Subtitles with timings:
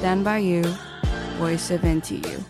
[0.00, 0.62] Stand by you,
[1.36, 2.42] voice of NTU.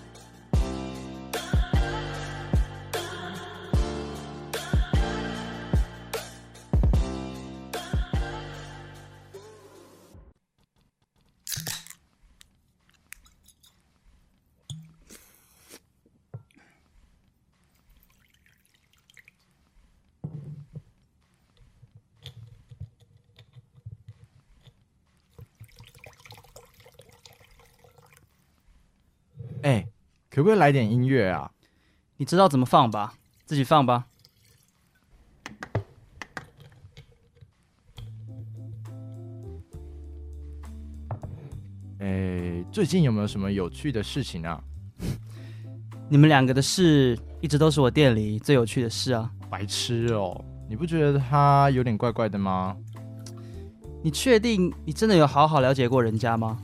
[29.63, 29.87] 哎，
[30.31, 31.51] 可不可以来点音乐啊？
[32.17, 33.15] 你知道怎么放吧？
[33.45, 34.07] 自己放吧。
[41.99, 44.63] 哎，最近有没有什么有趣的事情啊？
[46.09, 49.31] 你们两个的事一直都是我店里最有趣的事啊！
[49.51, 52.77] 白痴哦，你不觉得他有点怪怪的吗？
[54.03, 56.59] 你确定你真的有好好了解过人家吗？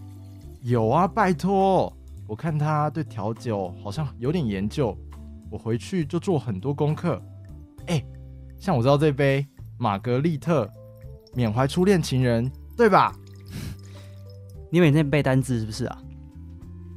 [0.62, 1.95] 有啊，拜托。
[2.26, 4.96] 我看他对调酒好像有点研究，
[5.50, 7.22] 我回去就做很多功课。
[7.86, 8.04] 哎，
[8.58, 9.46] 像我知道这杯
[9.78, 10.68] 玛格丽特
[11.34, 13.14] 缅怀初恋情人，对吧？
[14.70, 15.98] 你每天背单字是不是啊？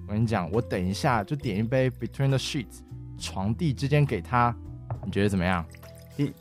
[0.08, 2.80] 我跟你讲，我等一下就点一杯 Between the Sheets
[3.20, 4.56] 床地之间给他，
[5.06, 5.64] 你觉得怎么样？
[6.18, 6.34] 你，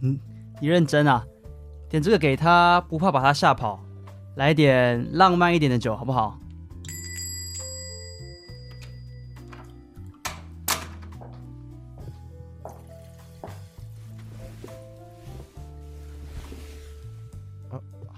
[0.00, 0.18] 你，
[0.60, 1.24] 你认真啊？
[1.88, 3.80] 点这个给他，不怕把他吓跑？
[4.34, 6.36] 来点浪漫一点的酒好不好？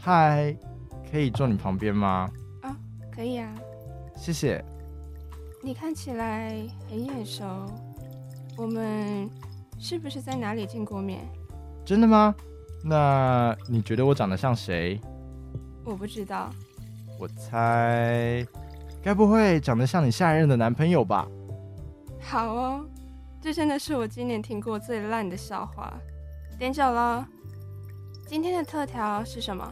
[0.09, 0.57] 嗨，
[1.11, 2.31] 可以坐你旁边吗？
[2.63, 2.75] 啊，
[3.15, 3.55] 可以啊。
[4.17, 4.65] 谢谢。
[5.63, 7.45] 你看起来很眼熟，
[8.57, 9.29] 我们
[9.79, 11.29] 是不是在哪里见过面？
[11.85, 12.35] 真的吗？
[12.83, 14.99] 那你觉得我长得像谁？
[15.85, 16.49] 我不知道。
[17.21, 18.47] 我猜，
[19.03, 21.29] 该不会长得像你下一任的男朋友吧？
[22.19, 22.89] 好哦，
[23.43, 25.93] 这真的是我今年听过最烂的笑话。
[26.59, 27.29] 点酒了。
[28.27, 29.71] 今天的特调是什么？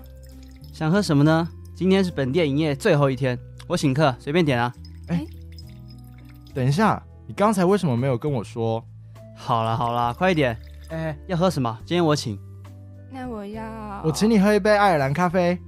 [0.77, 1.49] 想喝什么呢？
[1.75, 4.71] 今天是本店营业最后一天，我请客，随便点啊。
[5.09, 5.29] 哎、欸，
[6.53, 8.85] 等一下，你刚才为什么没有跟我说？
[9.35, 10.55] 好了好了，快一点。
[10.91, 11.79] 哎、欸，要喝什么？
[11.87, 12.39] 今天我请。
[13.11, 14.03] 那我要。
[14.05, 15.59] 我请你喝一杯爱尔兰咖啡。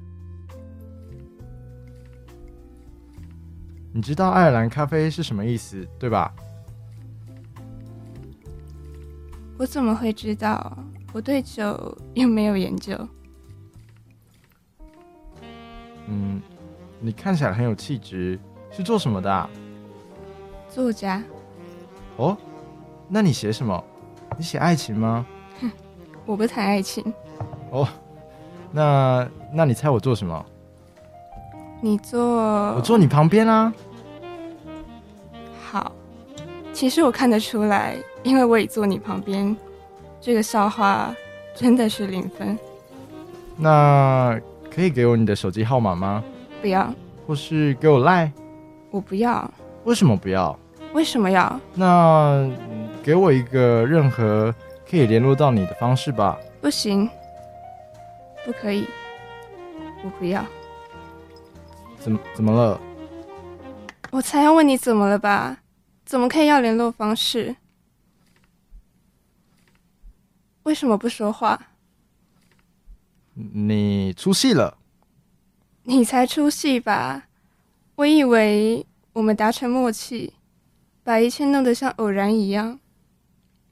[3.94, 6.30] 你知道爱尔兰咖啡是什么意思，对吧？
[9.56, 10.76] 我怎么会知道？
[11.14, 12.94] 我对酒又没有研究。
[16.10, 16.40] 嗯，
[17.00, 19.48] 你看起来很有气质，是做什么的啊？
[20.70, 21.22] 作家。
[22.16, 22.36] 哦，
[23.08, 23.84] 那你写什么？
[24.36, 25.26] 你写爱情吗？
[25.60, 25.70] 哼，
[26.24, 27.12] 我不谈爱情。
[27.70, 27.86] 哦，
[28.72, 30.46] 那那你猜我做什么？
[31.80, 32.20] 你坐……
[32.74, 33.72] 我坐你旁边啊。
[35.62, 35.92] 好，
[36.72, 39.54] 其实我看得出来，因为我也坐你旁边。
[40.20, 41.14] 这个笑话
[41.54, 42.58] 真的是零分。
[43.56, 44.40] 那。
[44.70, 46.22] 可以给我你的手机号码吗？
[46.60, 46.92] 不要。
[47.26, 48.32] 或是给我赖？
[48.90, 49.50] 我不要。
[49.84, 50.58] 为什么不要？
[50.92, 51.60] 为什么要？
[51.74, 52.48] 那
[53.02, 54.54] 给我一个任何
[54.88, 56.38] 可以联络到你的方式吧。
[56.60, 57.08] 不行，
[58.44, 58.86] 不可以，
[60.04, 60.44] 我不要。
[61.98, 62.80] 怎么怎么了？
[64.10, 65.58] 我才要问你怎么了吧？
[66.06, 67.56] 怎么可以要联络方式？
[70.62, 71.60] 为什么不说话？
[73.54, 74.78] 你出戏了，
[75.84, 77.28] 你才出戏吧？
[77.94, 80.34] 我以为我们达成默契，
[81.04, 82.80] 把一切弄得像偶然一样。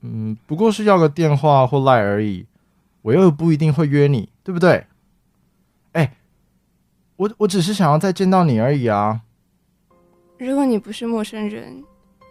[0.02, 2.46] 嗯，不过是要个电话或赖而已，
[3.02, 4.86] 我又不一定会约你，对不对？
[5.92, 6.16] 哎，
[7.16, 9.22] 我我只是想要再见到你而已啊。
[10.38, 11.82] 如果你不是陌生人，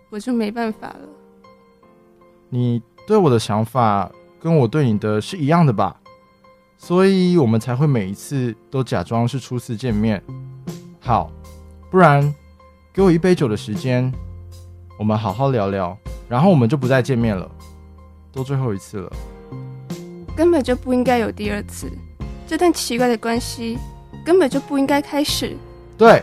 [0.10, 1.10] 我就没办法了。
[2.50, 4.10] 你对我的想法
[4.40, 6.00] 跟我对你的是一样的吧？
[6.78, 10.22] 所以我们才会每一次都假装是初次见面。
[11.00, 11.32] 好，
[11.90, 12.34] 不然
[12.94, 14.12] 给我一杯酒的时间，
[15.00, 17.50] 我们好好聊聊，然后我们就不再见面了，
[18.32, 19.12] 都最后一次了。
[20.36, 21.92] 根本就不应该有第二次，
[22.46, 23.78] 这段奇怪的关系
[24.26, 25.56] 根本就不应该开始。
[25.98, 26.22] 对，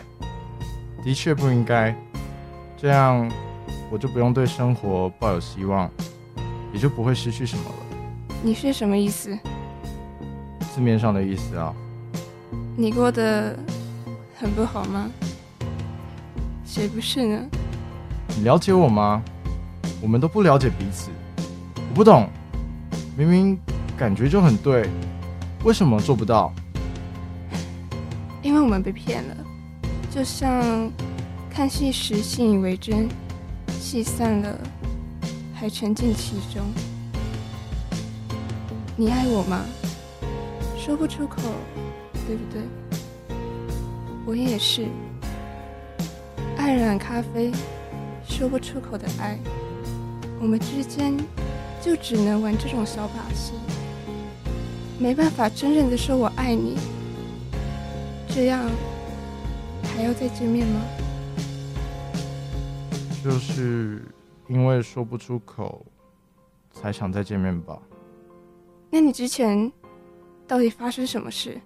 [1.03, 1.95] 的确不应该。
[2.77, 3.31] 这样
[3.89, 5.89] 我就不用对生活抱有希望，
[6.73, 7.75] 也就不会失去什么了。
[8.41, 9.37] 你是什么意思？
[10.73, 11.71] 字面上的意思啊，
[12.75, 13.55] 你过得
[14.35, 15.07] 很不好吗？
[16.65, 17.47] 谁不是呢？
[18.35, 19.21] 你了解我吗？
[20.01, 21.11] 我们都不了解彼此。
[21.77, 22.27] 我不懂，
[23.15, 23.55] 明明
[23.95, 24.89] 感觉就很对，
[25.63, 26.51] 为什么做不到？
[28.41, 29.37] 因为我们被骗了，
[30.09, 30.91] 就像
[31.51, 33.07] 看戏时信以为真，
[33.79, 34.57] 戏散了
[35.53, 36.63] 还沉浸其中。
[38.97, 39.61] 你爱我吗？
[40.85, 41.41] 说不出口，
[42.27, 42.61] 对不对？
[44.25, 44.85] 我也是。
[46.57, 47.53] 爱染咖啡，
[48.27, 49.39] 说不出口的爱，
[50.41, 51.17] 我们之间
[51.81, 53.53] 就只能玩这种小把戏，
[54.99, 56.77] 没办法真正的说我爱你。
[58.27, 58.69] 这样
[59.95, 60.81] 还要再见面吗？
[63.23, 64.03] 就是
[64.49, 65.85] 因为说不出口，
[66.73, 67.81] 才想再见面吧。
[68.89, 69.71] 那你之前
[70.47, 71.59] 到底发生什么事？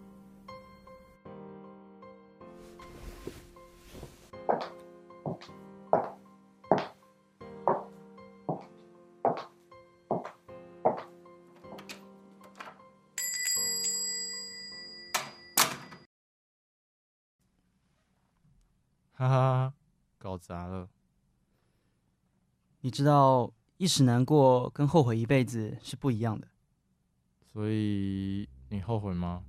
[19.14, 19.74] 哈哈哈，
[20.20, 20.88] 搞砸了。
[22.82, 26.48] 你知道，一时难过跟后悔一辈子是不一样的。
[27.52, 29.42] 所以你后悔吗？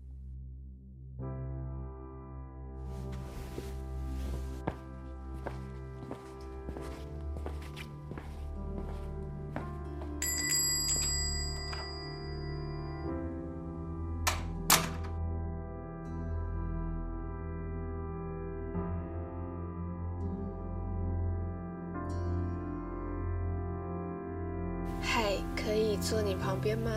[25.01, 26.91] 嗨可以坐你旁边吗？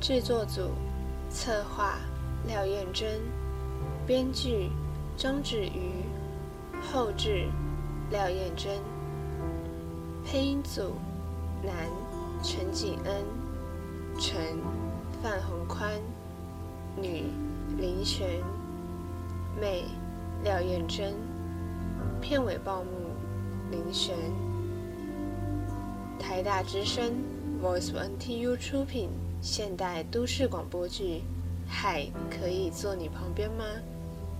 [0.00, 0.72] 制作组：
[1.32, 1.98] 策划
[2.46, 3.18] 廖彦珍，
[4.06, 4.68] 编剧
[5.16, 6.04] 张芷瑜，
[6.82, 7.48] 后制
[8.10, 8.78] 廖彦珍，
[10.24, 10.92] 配音组：
[11.62, 11.74] 男
[12.42, 13.24] 陈景恩，
[14.20, 14.58] 陈
[15.22, 15.90] 范宏宽，
[17.00, 17.24] 女
[17.78, 18.28] 林璇，
[19.58, 19.84] 妹
[20.44, 21.14] 廖彦珍，
[22.20, 22.90] 片尾报幕
[23.70, 24.14] 林璇。
[26.18, 27.10] 台大之声
[27.62, 29.08] Voice on TU 出品。
[29.42, 31.16] 现代都市广播剧
[31.68, 33.64] 《海可以坐你旁边吗》？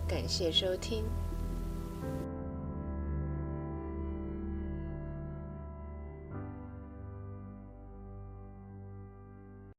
[0.08, 1.02] 感谢收听。